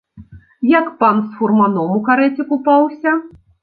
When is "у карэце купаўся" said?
2.01-3.11